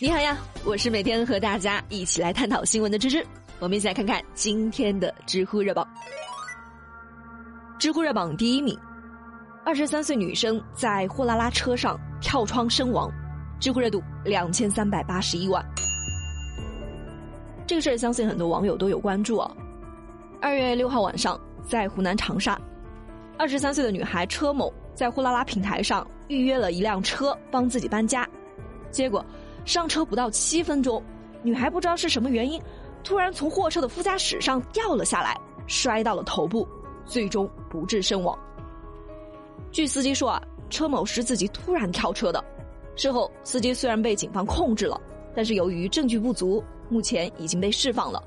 [0.00, 3.24] 你好呀，我是每天和大家一起来探讨新闻的芝芝。
[3.60, 5.86] 我们一起来看看今天的知乎热榜。
[7.78, 8.76] 知乎热榜第一名，
[9.64, 13.08] 二十三岁女生在货拉拉车上跳窗身亡，
[13.60, 15.64] 知乎热度两千三百八十一万。
[17.64, 19.48] 这个事儿相信很多网友都有关注啊。
[20.40, 22.60] 二月六号晚上，在湖南长沙，
[23.38, 28.28] 二十三岁的女孩车某在货拉拉平台上预约了一辆车帮自己搬家，
[28.90, 29.24] 结果。
[29.64, 31.02] 上车不到七分钟，
[31.42, 32.60] 女孩不知道是什么原因，
[33.02, 36.68] 突然从货车的副驾驶上掉了下来，摔到了头部，
[37.06, 38.38] 最终不治身亡。
[39.72, 42.42] 据司机说啊，车某是自己突然跳车的。
[42.96, 45.00] 事后，司机虽然被警方控制了，
[45.34, 48.22] 但是由于证据不足，目前已经被释放了。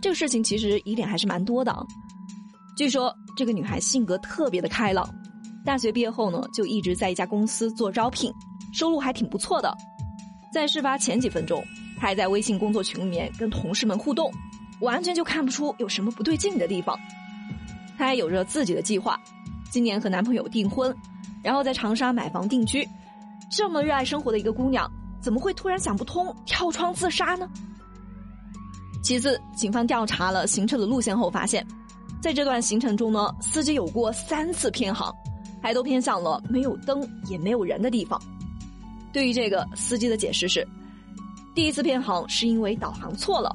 [0.00, 1.76] 这个事情其实疑点还是蛮多的。
[2.76, 5.08] 据说这个女孩性格特别的开朗，
[5.64, 8.32] 大学毕业后呢，就一直在一家公司做招聘。
[8.72, 9.76] 收入还挺不错的，
[10.52, 11.64] 在事发前几分钟，
[11.96, 14.30] 他还在微信工作群里面跟同事们互动，
[14.80, 16.94] 完全就看不出有什么不对劲的地方。
[17.96, 19.18] 她还有着自己的计划，
[19.70, 20.94] 今年和男朋友订婚，
[21.42, 22.86] 然后在长沙买房定居。
[23.50, 24.90] 这么热爱生活的一个姑娘，
[25.22, 27.48] 怎么会突然想不通跳窗自杀呢？
[29.02, 31.66] 其次，警方调查了行车的路线后发现，
[32.20, 35.14] 在这段行程中呢，司机有过三次偏航，
[35.62, 38.20] 还都偏向了没有灯也没有人的地方。
[39.12, 40.66] 对于这个司机的解释是，
[41.54, 43.54] 第一次偏航是因为导航错了，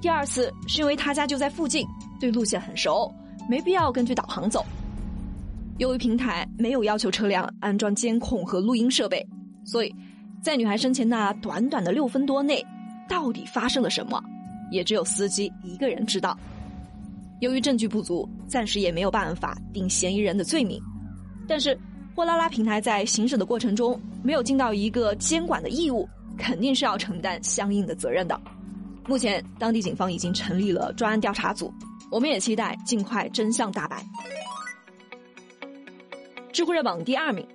[0.00, 1.84] 第二次是因为他家就在附近，
[2.20, 3.12] 对路线很熟，
[3.48, 4.64] 没必要根据导航走。
[5.78, 9.26] 由于平台没有要求车辆安装监控和录音设备，
[9.64, 9.92] 所以，
[10.40, 12.64] 在女孩生前那短短的六分多内，
[13.08, 14.22] 到底发生了什么，
[14.70, 16.38] 也只有司机一个人知道。
[17.40, 20.80] 由于证据不足，暂时也没有办法定嫌疑人的罪名，
[21.48, 21.76] 但是。
[22.14, 28.38] 货拉拉平台在行驶的过程中没有尽到一个监管的义务，肯定是要承担相应的责任的。
[29.06, 31.72] 目前，当地警方已经成立了专案调查组，
[32.10, 34.04] 我们也期待尽快真相大白。
[36.52, 37.46] 知乎热榜第二名，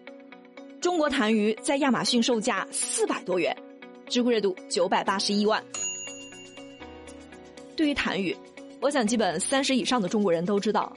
[0.81, 3.55] 中国痰盂在亚马逊售价四百多元，
[4.09, 5.63] 知乎热度九百八十一万。
[7.75, 8.35] 对于痰盂，
[8.81, 10.91] 我想基本三十以上的中国人都知道，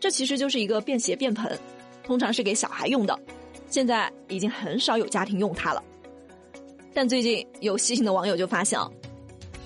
[0.00, 1.56] 这其实就是一个便携便盆。
[2.04, 3.18] 通常是给小孩用的，
[3.68, 5.82] 现在已经很少有家庭用它了。
[6.92, 8.78] 但最近有细心的网友就发现，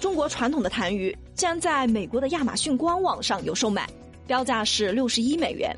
[0.00, 3.86] 中国传统的痰盂竟然在美国的亚马逊官网上有售卖，
[4.26, 5.76] 标价是六十一美元，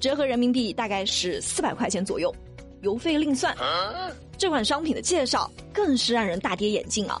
[0.00, 2.34] 折合人民币大概是四百块钱左右，
[2.80, 3.54] 邮费另算。
[4.36, 7.20] 这款商品的介绍更是让人大跌眼镜啊！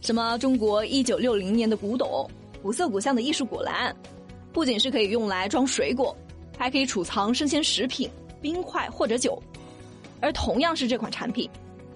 [0.00, 2.28] 什么中国一九六零年的古董，
[2.62, 3.94] 古色古香的艺术果篮，
[4.52, 6.16] 不仅是可以用来装水果。
[6.58, 8.10] 还可以储藏生鲜食品、
[8.40, 9.40] 冰块或者酒，
[10.20, 11.48] 而同样是这款产品，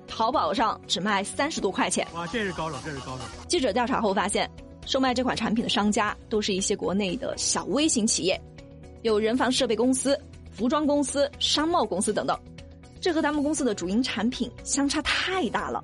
[0.06, 2.06] 淘宝上只卖三十多块钱。
[2.14, 3.24] 哇，这是高手，这是高手！
[3.46, 4.50] 记者调查后发现，
[4.86, 8.40] 售卖这款产品的商家都是一些国内的小微型企业，
[9.02, 10.18] 有人防设备公司、
[10.50, 12.38] 服装公司、商贸公司等等，
[13.00, 15.82] 这和他们公司的主营产品相差太大了。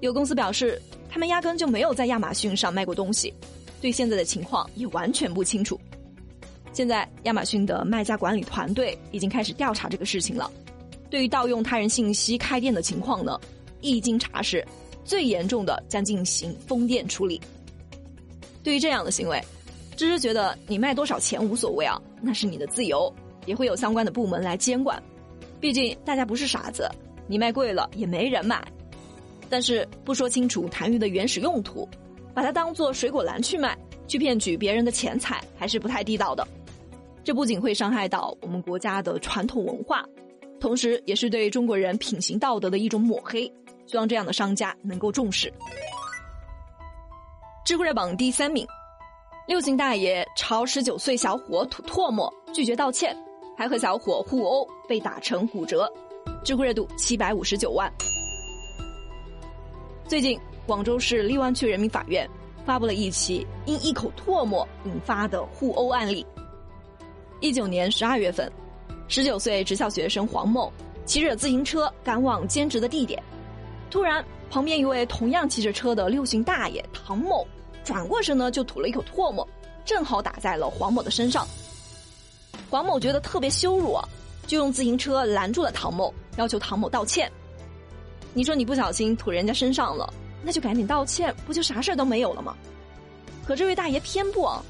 [0.00, 3.32] 有公司表示，他们压根就没有在亚马逊上卖过东西，
[3.80, 5.80] 对现在的情况也完全不清楚。
[6.72, 10.50] 现在，亚马逊的卖家管理团队已经开始调查这个事情了。
[11.10, 13.38] 对于盗用他人信息开店的情况呢，
[13.82, 14.66] 一经查实，
[15.04, 17.38] 最严重的将进行封店处理。
[18.62, 19.38] 对于这样的行为，
[19.96, 23.12] 芝芝觉得你卖多少钱无所谓啊，那是你的自由，
[23.44, 25.00] 也会有相关的部门来监管。
[25.60, 26.88] 毕竟大家不是傻子，
[27.26, 28.66] 你卖贵了也没人买。
[29.50, 31.86] 但是不说清楚痰盂的原始用途，
[32.32, 33.76] 把它当做水果篮去卖，
[34.08, 36.48] 去骗取别人的钱财，还是不太地道的。
[37.24, 40.04] 这不仅会伤害到我们国家的传统文化，
[40.58, 43.50] 同时也是对中国人品行道德的一种抹黑。
[43.86, 45.52] 希望这样的商家能够重视。
[47.64, 48.66] 知乎热榜第三名，
[49.46, 53.16] 六旬大爷朝十九岁小伙吐唾沫，拒绝道歉，
[53.56, 55.92] 还和小伙互殴，被打成骨折。
[56.44, 57.92] 知乎热度七百五十九万。
[60.08, 62.28] 最近，广州市荔湾区人民法院
[62.64, 66.26] 发布了一起因一口唾沫引发的互殴案例。
[67.42, 68.50] 一九年十二月份，
[69.08, 70.72] 十九岁职校学生黄某
[71.04, 73.20] 骑着自行车赶往兼职的地点，
[73.90, 77.44] 突然旁边一位同样骑着车的六旬大爷唐某
[77.82, 79.46] 转过身呢，就吐了一口唾沫，
[79.84, 81.44] 正好打在了黄某的身上。
[82.70, 83.98] 黄某觉得特别羞辱，
[84.46, 87.28] 就用自行车拦住了唐某，要求唐某道歉。
[88.32, 92.56] 你说你不小心吐人家身上了，那就赶紧道歉，不就啥事儿都没有了吗？
[93.44, 94.64] 可这位大爷偏不，啊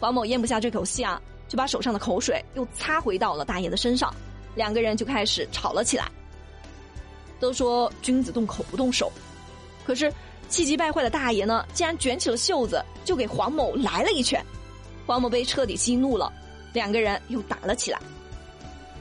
[0.00, 1.22] 黄某咽不下这口气啊。
[1.54, 4.12] 就把手上的口水又擦回到了大爷的身上，
[4.56, 6.10] 两个人就开始吵了起来。
[7.38, 9.12] 都说君子动口不动手，
[9.86, 10.12] 可是
[10.48, 14.44] 气急败坏的大爷呢，竟然卷起了袖子就给黄某来了一拳，
[15.06, 16.32] 黄某被彻底激怒了，
[16.72, 18.00] 两个人又打了起来。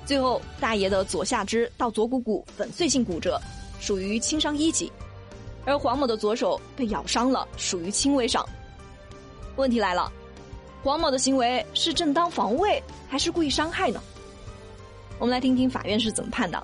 [0.05, 3.41] 最后，大爷的左下肢到左股骨粉碎性骨折，
[3.79, 4.91] 属于轻伤一级，
[5.65, 8.47] 而黄某的左手被咬伤了，属于轻微伤。
[9.55, 10.11] 问题来了，
[10.83, 14.01] 黄某的行为是正当防卫还是故意伤害呢？
[15.17, 16.61] 我们来听听法院是怎么判的。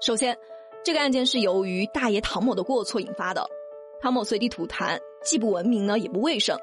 [0.00, 0.36] 首先，
[0.82, 3.46] 这个案件是由于大爷唐某的过错引发的，
[4.00, 6.56] 唐某随地吐痰，既不文明呢，也不卫生。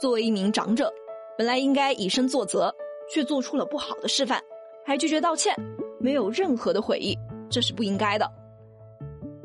[0.00, 0.88] 作为一名长者，
[1.36, 2.72] 本来应该以身作则，
[3.12, 4.40] 却做出了不好的示范。
[4.84, 5.52] 还拒绝道歉，
[5.98, 7.18] 没有任何的悔意，
[7.50, 8.30] 这是不应该的。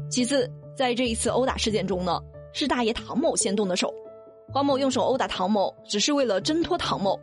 [0.08, 0.48] 其次，
[0.78, 2.22] 在这一次殴打事件中呢，
[2.54, 3.92] 是大爷唐某先动的手，
[4.54, 7.20] 黄某用手殴打唐某，只是为了挣脱唐某，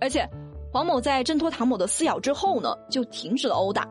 [0.00, 0.26] 而且
[0.72, 3.86] 黄某在挣脱唐某的撕咬之后呢，就停止了殴打。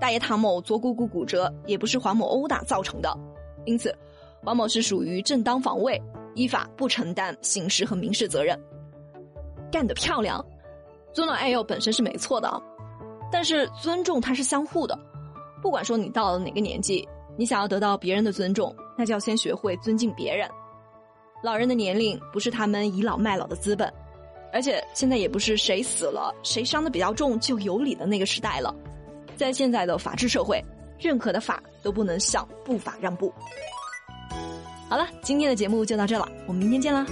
[0.00, 3.16] 大爷唐某左股骨骨折也不是黄某殴打造成的，
[3.64, 3.96] 因此
[4.42, 6.02] 黄某是属于正当防卫，
[6.34, 8.60] 依法不承担刑事和民事责任。
[9.70, 10.44] 干得漂亮，
[11.12, 12.60] 尊老爱幼本身是没错的。
[13.30, 14.98] 但是尊重它是相互的，
[15.62, 20.50] 不管说你到了哪个年纪，你想要得到别人的尊重，那就要先学会尊敬别人。
[21.46, 23.88] 老人的年龄不是他们倚老卖老的资本，
[24.52, 28.74] 而且现在也不是谁死了谁伤的比较重就有理的那个时代了。
[29.36, 30.60] 在现在的法治社会，
[30.98, 33.32] 任何的法都不能向不法让步。
[34.88, 37.06] 好了，今天的节目就到这了，我们明天见啦。